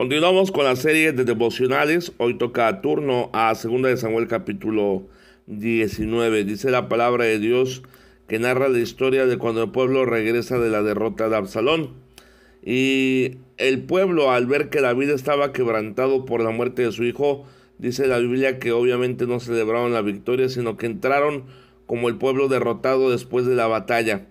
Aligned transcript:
Continuamos 0.00 0.50
con 0.50 0.64
la 0.64 0.76
serie 0.76 1.12
de 1.12 1.24
devocionales. 1.24 2.12
Hoy 2.16 2.38
toca 2.38 2.80
turno 2.80 3.28
a 3.34 3.52
2 3.52 3.82
de 3.82 3.98
Samuel 3.98 4.28
capítulo 4.28 5.06
19. 5.46 6.44
Dice 6.44 6.70
la 6.70 6.88
palabra 6.88 7.26
de 7.26 7.38
Dios 7.38 7.82
que 8.26 8.38
narra 8.38 8.70
la 8.70 8.78
historia 8.78 9.26
de 9.26 9.36
cuando 9.36 9.62
el 9.62 9.72
pueblo 9.72 10.06
regresa 10.06 10.58
de 10.58 10.70
la 10.70 10.82
derrota 10.82 11.28
de 11.28 11.36
Absalón. 11.36 11.90
Y 12.64 13.32
el 13.58 13.82
pueblo 13.82 14.30
al 14.30 14.46
ver 14.46 14.70
que 14.70 14.80
David 14.80 15.10
estaba 15.10 15.52
quebrantado 15.52 16.24
por 16.24 16.42
la 16.42 16.48
muerte 16.48 16.80
de 16.80 16.92
su 16.92 17.04
hijo, 17.04 17.44
dice 17.76 18.06
la 18.06 18.20
Biblia 18.20 18.58
que 18.58 18.72
obviamente 18.72 19.26
no 19.26 19.38
celebraron 19.38 19.92
la 19.92 20.00
victoria, 20.00 20.48
sino 20.48 20.78
que 20.78 20.86
entraron 20.86 21.44
como 21.84 22.08
el 22.08 22.16
pueblo 22.16 22.48
derrotado 22.48 23.10
después 23.10 23.44
de 23.44 23.54
la 23.54 23.66
batalla. 23.66 24.28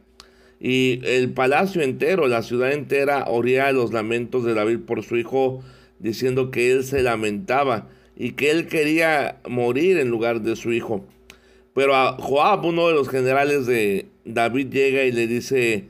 Y 0.60 1.00
el 1.06 1.32
palacio 1.32 1.82
entero, 1.82 2.28
la 2.28 2.44
ciudad 2.44 2.74
entera, 2.74 3.26
oría 3.28 3.72
los 3.72 3.94
lamentos 3.94 4.44
de 4.44 4.54
David 4.54 4.80
por 4.80 5.04
su 5.04 5.18
hijo, 5.18 5.64
diciendo 6.00 6.52
que 6.52 6.72
él 6.72 6.84
se 6.84 7.02
lamentaba 7.02 7.88
y 8.16 8.32
que 8.32 8.52
él 8.52 8.68
quería 8.68 9.40
morir 9.48 9.98
en 9.98 10.10
lugar 10.10 10.42
de 10.42 10.56
su 10.58 10.74
hijo. 10.74 11.06
Pero 11.74 11.96
a 11.96 12.18
Joab, 12.20 12.66
uno 12.66 12.90
de 12.90 12.94
los 12.94 13.08
generales 13.08 13.66
de 13.66 14.08
David, 14.26 14.68
llega 14.70 15.06
y 15.06 15.14
le 15.14 15.28
dice, 15.28 15.86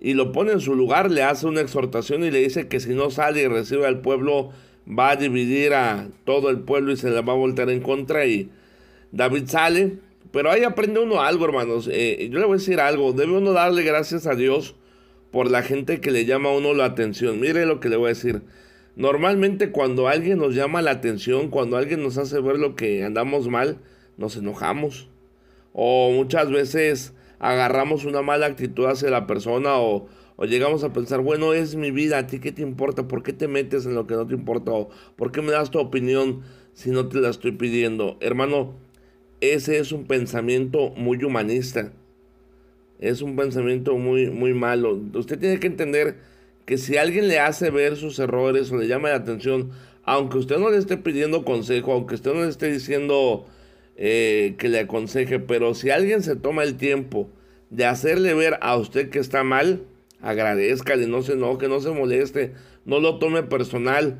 y 0.00 0.14
lo 0.14 0.32
pone 0.32 0.52
en 0.52 0.60
su 0.60 0.74
lugar, 0.74 1.10
le 1.10 1.22
hace 1.22 1.46
una 1.46 1.60
exhortación 1.60 2.24
y 2.24 2.30
le 2.30 2.40
dice 2.40 2.68
que 2.68 2.80
si 2.80 2.94
no 2.94 3.10
sale 3.10 3.42
y 3.42 3.46
recibe 3.46 3.86
al 3.86 4.00
pueblo, 4.00 4.52
va 4.88 5.10
a 5.10 5.16
dividir 5.16 5.74
a 5.74 6.08
todo 6.24 6.48
el 6.48 6.60
pueblo 6.60 6.92
y 6.92 6.96
se 6.96 7.10
le 7.10 7.20
va 7.20 7.34
a 7.34 7.36
voltear 7.36 7.68
en 7.68 7.80
contra. 7.80 8.24
Y 8.24 8.48
David 9.12 9.44
sale 9.48 9.98
pero 10.32 10.50
ahí 10.50 10.64
aprende 10.64 11.00
uno 11.00 11.22
algo, 11.22 11.44
hermanos. 11.44 11.88
Eh, 11.90 12.28
yo 12.30 12.38
le 12.38 12.46
voy 12.46 12.54
a 12.54 12.58
decir 12.58 12.80
algo. 12.80 13.12
Debe 13.12 13.32
uno 13.32 13.52
darle 13.52 13.82
gracias 13.82 14.26
a 14.26 14.34
Dios 14.34 14.74
por 15.30 15.50
la 15.50 15.62
gente 15.62 16.00
que 16.00 16.10
le 16.10 16.24
llama 16.24 16.50
a 16.50 16.56
uno 16.56 16.74
la 16.74 16.84
atención. 16.84 17.40
Mire 17.40 17.66
lo 17.66 17.80
que 17.80 17.88
le 17.88 17.96
voy 17.96 18.06
a 18.06 18.08
decir. 18.14 18.42
Normalmente 18.96 19.70
cuando 19.70 20.08
alguien 20.08 20.38
nos 20.38 20.54
llama 20.54 20.82
la 20.82 20.90
atención, 20.90 21.50
cuando 21.50 21.76
alguien 21.76 22.02
nos 22.02 22.18
hace 22.18 22.40
ver 22.40 22.58
lo 22.58 22.74
que 22.74 23.04
andamos 23.04 23.48
mal, 23.48 23.78
nos 24.16 24.36
enojamos. 24.36 25.08
O 25.72 26.10
muchas 26.10 26.50
veces 26.50 27.14
agarramos 27.38 28.04
una 28.04 28.22
mala 28.22 28.46
actitud 28.46 28.86
hacia 28.86 29.10
la 29.10 29.26
persona 29.26 29.78
o, 29.78 30.08
o 30.36 30.44
llegamos 30.44 30.82
a 30.82 30.92
pensar, 30.92 31.20
bueno, 31.20 31.52
es 31.54 31.76
mi 31.76 31.90
vida, 31.92 32.18
¿a 32.18 32.26
ti 32.26 32.40
qué 32.40 32.50
te 32.50 32.62
importa? 32.62 33.06
¿Por 33.06 33.22
qué 33.22 33.32
te 33.32 33.46
metes 33.46 33.86
en 33.86 33.94
lo 33.94 34.06
que 34.06 34.14
no 34.14 34.26
te 34.26 34.34
importa? 34.34 34.72
¿O 34.72 34.88
¿Por 35.16 35.30
qué 35.30 35.42
me 35.42 35.52
das 35.52 35.70
tu 35.70 35.78
opinión 35.78 36.42
si 36.74 36.90
no 36.90 37.08
te 37.08 37.18
la 37.18 37.28
estoy 37.28 37.52
pidiendo? 37.52 38.18
Hermano, 38.20 38.74
ese 39.40 39.78
es 39.78 39.92
un 39.92 40.04
pensamiento 40.06 40.90
muy 40.96 41.22
humanista. 41.22 41.92
Es 42.98 43.22
un 43.22 43.36
pensamiento 43.36 43.96
muy, 43.96 44.30
muy 44.30 44.54
malo. 44.54 45.00
Usted 45.14 45.38
tiene 45.38 45.60
que 45.60 45.68
entender 45.68 46.16
que 46.64 46.78
si 46.78 46.96
alguien 46.96 47.28
le 47.28 47.38
hace 47.38 47.70
ver 47.70 47.96
sus 47.96 48.18
errores 48.18 48.70
o 48.72 48.76
le 48.76 48.88
llama 48.88 49.10
la 49.10 49.16
atención, 49.16 49.70
aunque 50.02 50.38
usted 50.38 50.58
no 50.58 50.70
le 50.70 50.78
esté 50.78 50.96
pidiendo 50.96 51.44
consejo, 51.44 51.92
aunque 51.92 52.16
usted 52.16 52.34
no 52.34 52.42
le 52.42 52.48
esté 52.48 52.70
diciendo 52.72 53.46
eh, 53.96 54.54
que 54.58 54.68
le 54.68 54.80
aconseje, 54.80 55.38
pero 55.38 55.74
si 55.74 55.90
alguien 55.90 56.22
se 56.22 56.34
toma 56.34 56.64
el 56.64 56.76
tiempo 56.76 57.30
de 57.70 57.84
hacerle 57.84 58.34
ver 58.34 58.58
a 58.60 58.76
usted 58.76 59.10
que 59.10 59.18
está 59.18 59.44
mal, 59.44 59.82
agradezcale, 60.20 61.06
no 61.06 61.22
se 61.22 61.34
enoje, 61.34 61.68
no 61.68 61.80
se 61.80 61.90
moleste, 61.90 62.54
no 62.84 63.00
lo 63.00 63.18
tome 63.18 63.44
personal 63.44 64.18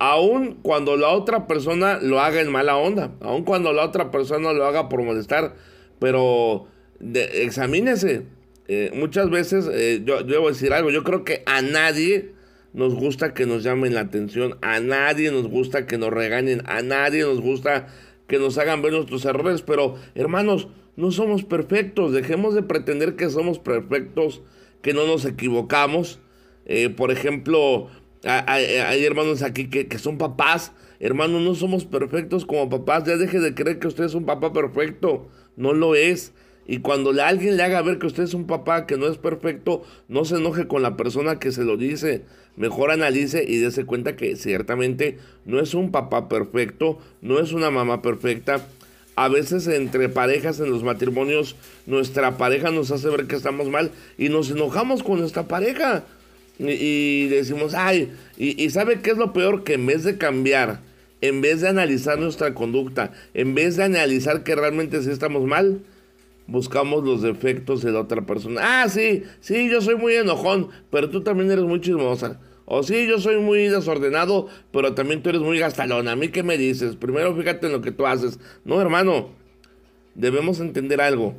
aun 0.00 0.54
cuando 0.62 0.96
la 0.96 1.10
otra 1.10 1.46
persona 1.46 1.98
lo 2.00 2.20
haga 2.20 2.40
en 2.40 2.50
mala 2.50 2.76
onda, 2.76 3.12
aun 3.20 3.44
cuando 3.44 3.72
la 3.72 3.84
otra 3.84 4.10
persona 4.10 4.52
lo 4.52 4.66
haga 4.66 4.88
por 4.88 5.02
molestar, 5.02 5.54
pero 6.00 6.66
examínese. 7.14 8.26
Eh, 8.66 8.90
muchas 8.94 9.30
veces, 9.30 9.68
eh, 9.72 10.00
yo, 10.04 10.20
yo 10.20 10.26
debo 10.26 10.48
decir 10.48 10.72
algo, 10.72 10.90
yo 10.90 11.04
creo 11.04 11.22
que 11.22 11.42
a 11.44 11.60
nadie 11.60 12.32
nos 12.72 12.94
gusta 12.94 13.34
que 13.34 13.44
nos 13.44 13.62
llamen 13.62 13.94
la 13.94 14.00
atención, 14.00 14.56
a 14.62 14.80
nadie 14.80 15.30
nos 15.30 15.48
gusta 15.48 15.86
que 15.86 15.98
nos 15.98 16.10
regañen, 16.10 16.62
a 16.66 16.80
nadie 16.80 17.22
nos 17.22 17.40
gusta 17.40 17.88
que 18.26 18.38
nos 18.38 18.56
hagan 18.58 18.80
ver 18.80 18.92
nuestros 18.92 19.24
errores, 19.26 19.60
pero 19.60 19.96
hermanos, 20.14 20.68
no 20.96 21.10
somos 21.10 21.44
perfectos, 21.44 22.12
dejemos 22.12 22.54
de 22.54 22.62
pretender 22.62 23.16
que 23.16 23.28
somos 23.28 23.58
perfectos, 23.58 24.40
que 24.80 24.94
no 24.94 25.06
nos 25.06 25.26
equivocamos. 25.26 26.20
Eh, 26.66 26.88
por 26.88 27.10
ejemplo, 27.10 27.88
hay, 28.24 29.04
hermanos 29.04 29.42
aquí 29.42 29.68
que, 29.68 29.98
son 29.98 30.18
papás. 30.18 30.72
Hermanos, 30.98 31.42
no 31.42 31.54
somos 31.54 31.84
perfectos 31.84 32.44
como 32.44 32.68
papás. 32.68 33.04
Ya 33.04 33.16
deje 33.16 33.40
de 33.40 33.54
creer 33.54 33.78
que 33.78 33.88
usted 33.88 34.04
es 34.04 34.14
un 34.14 34.26
papá 34.26 34.52
perfecto. 34.52 35.28
No 35.56 35.72
lo 35.72 35.94
es. 35.94 36.32
Y 36.66 36.78
cuando 36.78 37.10
alguien 37.22 37.56
le 37.56 37.62
haga 37.62 37.82
ver 37.82 37.98
que 37.98 38.06
usted 38.06 38.22
es 38.22 38.34
un 38.34 38.46
papá 38.46 38.86
que 38.86 38.96
no 38.96 39.08
es 39.08 39.18
perfecto, 39.18 39.82
no 40.08 40.24
se 40.24 40.36
enoje 40.36 40.68
con 40.68 40.82
la 40.82 40.96
persona 40.96 41.38
que 41.38 41.50
se 41.50 41.64
lo 41.64 41.76
dice. 41.76 42.22
Mejor 42.54 42.92
analice 42.92 43.44
y 43.44 43.56
dése 43.56 43.86
cuenta 43.86 44.14
que 44.14 44.36
ciertamente 44.36 45.18
no 45.44 45.58
es 45.58 45.74
un 45.74 45.90
papá 45.90 46.28
perfecto, 46.28 46.98
no 47.22 47.40
es 47.40 47.52
una 47.52 47.70
mamá 47.70 48.02
perfecta. 48.02 48.64
A 49.16 49.28
veces 49.28 49.66
entre 49.66 50.08
parejas 50.08 50.60
en 50.60 50.70
los 50.70 50.84
matrimonios, 50.84 51.56
nuestra 51.86 52.36
pareja 52.38 52.70
nos 52.70 52.92
hace 52.92 53.08
ver 53.08 53.26
que 53.26 53.36
estamos 53.36 53.68
mal 53.68 53.90
y 54.16 54.28
nos 54.28 54.50
enojamos 54.50 55.02
con 55.02 55.18
nuestra 55.18 55.48
pareja. 55.48 56.04
Y, 56.62 57.28
decimos, 57.28 57.72
ay, 57.74 58.12
y, 58.36 58.68
¿sabe 58.70 59.00
qué 59.00 59.12
es 59.12 59.16
lo 59.16 59.32
peor? 59.32 59.64
Que 59.64 59.74
en 59.74 59.86
vez 59.86 60.04
de 60.04 60.18
cambiar, 60.18 60.80
en 61.22 61.40
vez 61.40 61.62
de 61.62 61.68
analizar 61.68 62.18
nuestra 62.18 62.54
conducta, 62.54 63.12
en 63.32 63.54
vez 63.54 63.76
de 63.76 63.84
analizar 63.84 64.44
que 64.44 64.54
realmente 64.54 65.02
sí 65.02 65.10
estamos 65.10 65.44
mal, 65.44 65.80
buscamos 66.46 67.02
los 67.04 67.22
defectos 67.22 67.82
de 67.82 67.92
la 67.92 68.00
otra 68.00 68.26
persona. 68.26 68.82
Ah, 68.82 68.88
sí, 68.88 69.22
sí, 69.40 69.70
yo 69.70 69.80
soy 69.80 69.96
muy 69.96 70.14
enojón, 70.16 70.68
pero 70.90 71.08
tú 71.08 71.22
también 71.22 71.50
eres 71.50 71.64
muy 71.64 71.80
chismosa. 71.80 72.38
O 72.66 72.82
sí, 72.82 73.06
yo 73.08 73.18
soy 73.18 73.38
muy 73.38 73.68
desordenado, 73.68 74.46
pero 74.70 74.94
también 74.94 75.22
tú 75.22 75.30
eres 75.30 75.40
muy 75.40 75.58
gastalón. 75.58 76.08
¿A 76.08 76.14
mí 76.14 76.28
qué 76.28 76.42
me 76.42 76.58
dices? 76.58 76.94
Primero 76.94 77.34
fíjate 77.34 77.66
en 77.66 77.72
lo 77.72 77.80
que 77.80 77.90
tú 77.90 78.06
haces. 78.06 78.38
No, 78.64 78.80
hermano, 78.80 79.30
debemos 80.14 80.60
entender 80.60 81.00
algo. 81.00 81.34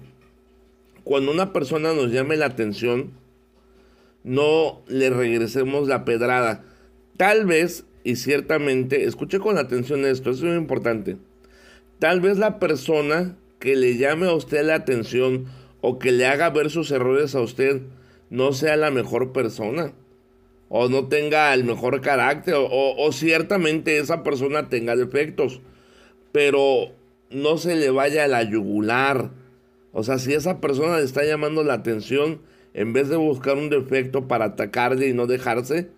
Cuando 1.03 1.31
una 1.31 1.53
persona 1.53 1.93
nos 1.93 2.11
llame 2.11 2.37
la 2.37 2.47
atención, 2.47 3.11
no 4.23 4.81
le 4.87 5.09
regresemos 5.09 5.87
la 5.87 6.05
pedrada. 6.05 6.63
Tal 7.17 7.45
vez, 7.45 7.85
y 8.03 8.15
ciertamente, 8.15 9.05
escuche 9.05 9.39
con 9.39 9.57
atención 9.57 10.05
esto, 10.05 10.31
es 10.31 10.41
muy 10.41 10.55
importante. 10.55 11.17
Tal 11.99 12.21
vez 12.21 12.37
la 12.37 12.59
persona 12.59 13.37
que 13.59 13.75
le 13.75 13.97
llame 13.97 14.27
a 14.27 14.33
usted 14.33 14.65
la 14.65 14.75
atención 14.75 15.45
o 15.81 15.99
que 15.99 16.11
le 16.11 16.25
haga 16.25 16.49
ver 16.49 16.69
sus 16.69 16.91
errores 16.91 17.35
a 17.35 17.41
usted 17.41 17.81
no 18.29 18.53
sea 18.53 18.75
la 18.77 18.91
mejor 18.91 19.33
persona 19.33 19.93
o 20.69 20.87
no 20.87 21.07
tenga 21.09 21.53
el 21.53 21.63
mejor 21.63 22.01
carácter 22.01 22.55
o, 22.55 22.95
o 22.97 23.11
ciertamente 23.11 23.97
esa 23.97 24.23
persona 24.23 24.69
tenga 24.69 24.95
defectos, 24.95 25.61
pero 26.31 26.93
no 27.29 27.57
se 27.57 27.75
le 27.75 27.91
vaya 27.91 28.23
a 28.23 28.27
la 28.27 28.43
yugular. 28.43 29.31
O 29.91 30.03
sea, 30.03 30.17
si 30.17 30.33
esa 30.33 30.61
persona 30.61 30.97
le 30.97 31.03
está 31.03 31.25
llamando 31.25 31.63
la 31.63 31.73
atención, 31.73 32.39
en 32.73 32.93
vez 32.93 33.09
de 33.09 33.17
buscar 33.17 33.57
un 33.57 33.69
defecto 33.69 34.27
para 34.27 34.45
atacarle 34.45 35.07
y 35.07 35.13
no 35.13 35.27
dejarse, 35.27 35.89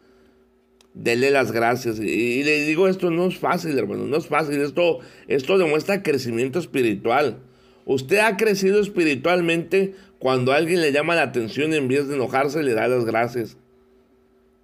dele 0.94 1.32
las 1.32 1.52
gracias. 1.52 2.00
Y, 2.00 2.44
le 2.44 2.66
digo, 2.66 2.88
esto 2.88 3.12
no 3.12 3.28
es 3.28 3.38
fácil, 3.38 3.78
hermano, 3.78 4.06
no 4.06 4.18
es 4.18 4.28
fácil. 4.28 4.62
Esto, 4.62 5.00
esto 5.28 5.58
demuestra 5.58 6.04
crecimiento 6.04 6.60
espiritual. 6.60 7.40
Usted 7.86 8.20
ha 8.20 8.38
crecido 8.38 8.80
espiritualmente 8.80 9.94
cuando 10.20 10.54
alguien 10.54 10.82
le 10.82 10.92
llama 10.92 11.16
la 11.16 11.24
atención 11.24 11.74
y 11.74 11.76
en 11.76 11.88
vez 11.88 12.08
de 12.08 12.16
enojarse 12.16 12.64
le 12.64 12.74
da 12.74 12.88
las 12.88 13.06
gracias. 13.06 13.58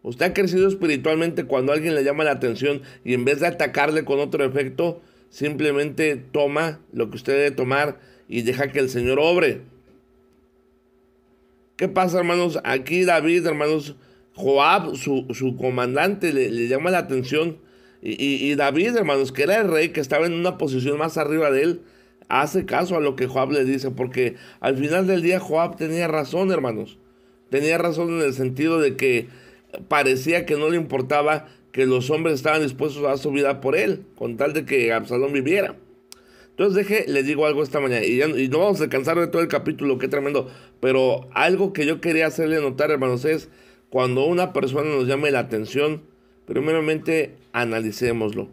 Usted 0.01 0.27
ha 0.27 0.33
crecido 0.33 0.67
espiritualmente 0.67 1.43
cuando 1.43 1.73
alguien 1.73 1.95
le 1.95 2.05
llama 2.05 2.23
la 2.23 2.31
atención 2.31 2.81
y 3.03 3.13
en 3.13 3.25
vez 3.25 3.41
de 3.41 3.47
atacarle 3.47 4.05
con 4.05 4.19
otro 4.19 4.45
efecto, 4.45 5.01
simplemente 5.29 6.15
toma 6.15 6.79
lo 6.93 7.09
que 7.09 7.17
usted 7.17 7.33
debe 7.33 7.51
tomar 7.51 7.99
y 8.29 8.43
deja 8.43 8.71
que 8.71 8.79
el 8.79 8.89
Señor 8.89 9.19
obre. 9.19 9.63
¿Qué 11.79 11.87
pasa, 11.87 12.17
hermanos? 12.17 12.59
Aquí 12.65 13.05
David, 13.05 13.47
hermanos, 13.47 13.95
Joab, 14.33 14.97
su, 14.97 15.55
comandante, 15.57 16.33
le, 16.33 16.67
llama 16.67 16.91
la 16.91 16.97
atención. 16.97 17.57
Y, 18.01 18.53
David, 18.55 18.97
hermanos, 18.97 19.31
que 19.31 19.43
era 19.43 19.61
el 19.61 19.69
rey, 19.71 19.87
que 19.93 20.01
estaba 20.01 20.25
en 20.25 20.33
una 20.33 20.57
posición 20.57 20.97
más 20.97 21.17
arriba 21.17 21.51
de 21.51 21.63
él, 21.63 21.81
hace 22.27 22.65
caso 22.65 22.97
a 22.97 22.99
lo 22.99 23.15
que 23.15 23.27
Joab 23.27 23.53
le 23.53 23.63
dice, 23.63 23.91
porque 23.91 24.35
al 24.59 24.75
final 24.75 25.07
del 25.07 25.21
día 25.21 25.39
Joab 25.39 25.77
tenía 25.77 26.09
razón, 26.09 26.51
hermanos. 26.51 26.97
Tenía 27.49 27.77
razón 27.77 28.09
en 28.09 28.25
el 28.25 28.33
sentido 28.33 28.81
de 28.81 28.97
que 28.97 29.29
parecía 29.87 30.45
que 30.45 30.57
no 30.57 30.69
le 30.69 30.75
importaba 30.75 31.47
que 31.71 31.85
los 31.85 32.09
hombres 32.09 32.35
estaban 32.35 32.61
dispuestos 32.61 33.01
a 33.05 33.07
dar 33.07 33.19
su 33.19 33.31
vida 33.31 33.61
por 33.61 33.77
él, 33.77 34.03
con 34.17 34.35
tal 34.35 34.51
de 34.51 34.65
que 34.65 34.91
Absalón 34.91 35.31
viviera. 35.31 35.77
Entonces 36.59 36.89
deje, 36.89 37.09
le 37.09 37.23
digo 37.23 37.45
algo 37.45 37.63
esta 37.63 37.79
mañana, 37.79 38.03
y, 38.03 38.21
y, 38.21 38.49
no 38.49 38.59
vamos 38.59 38.81
a 38.81 38.83
alcanzar 38.83 39.17
de 39.17 39.27
todo 39.27 39.41
el 39.41 39.47
capítulo, 39.47 39.97
qué 39.97 40.09
tremendo, 40.09 40.49
pero 40.81 41.29
algo 41.33 41.71
que 41.71 41.85
yo 41.85 42.01
quería 42.01 42.27
hacerle 42.27 42.59
notar, 42.59 42.91
hermanos, 42.91 43.23
es 43.23 43.47
cuando 43.89 44.25
una 44.25 44.51
persona 44.51 44.89
nos 44.89 45.07
llame 45.07 45.31
la 45.31 45.39
atención, 45.39 46.01
primeramente 46.45 47.37
analicémoslo, 47.53 48.49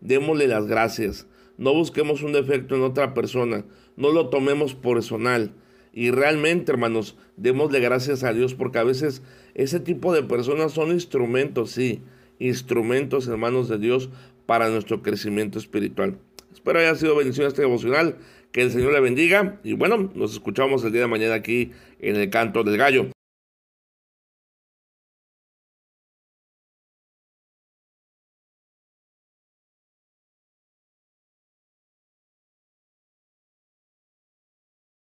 démosle 0.00 0.48
las 0.48 0.66
gracias, 0.66 1.26
no 1.58 1.74
busquemos 1.74 2.22
un 2.22 2.32
defecto 2.32 2.76
en 2.76 2.82
otra 2.82 3.12
persona, 3.12 3.66
no 3.98 4.10
lo 4.10 4.30
tomemos 4.30 4.74
personal. 4.74 5.52
Y 5.92 6.12
realmente, 6.12 6.72
hermanos, 6.72 7.14
démosle 7.36 7.78
gracias 7.80 8.24
a 8.24 8.32
Dios 8.32 8.54
porque 8.54 8.78
a 8.78 8.84
veces 8.84 9.20
ese 9.52 9.80
tipo 9.80 10.14
de 10.14 10.22
personas 10.22 10.72
son 10.72 10.92
instrumentos, 10.92 11.72
sí, 11.72 12.00
instrumentos 12.38 13.28
en 13.28 13.38
manos 13.38 13.68
de 13.68 13.76
Dios 13.76 14.08
para 14.46 14.70
nuestro 14.70 15.02
crecimiento 15.02 15.58
espiritual. 15.58 16.16
Espero 16.54 16.78
haya 16.78 16.94
sido 16.94 17.16
bendición 17.16 17.46
este 17.46 17.62
devocional. 17.62 18.16
Que 18.52 18.62
el 18.62 18.70
Señor 18.70 18.92
le 18.92 19.00
bendiga. 19.00 19.58
Y 19.64 19.74
bueno, 19.74 20.10
nos 20.14 20.32
escuchamos 20.32 20.84
el 20.84 20.92
día 20.92 21.02
de 21.02 21.08
mañana 21.08 21.34
aquí 21.34 21.72
en 21.98 22.16
el 22.16 22.30
canto 22.30 22.62
del 22.62 22.78
gallo. 22.78 23.13